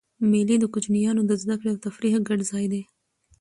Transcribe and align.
مېلې 0.31 0.55
د 0.59 0.65
کوچنيانو 0.73 1.21
د 1.25 1.31
زدهکړي 1.41 1.69
او 1.71 1.81
تفریح 1.85 2.15
ګډ 2.27 2.39
ځای 2.51 2.65
دئ. 2.73 2.83